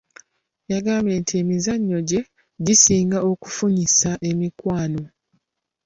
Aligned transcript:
Yagambye 0.71 1.15
nti 1.21 1.33
emizannyo 1.41 1.97
gye 2.09 2.21
gisinga 2.65 3.17
okufunyisa 3.31 4.11
emikwano. 4.29 5.03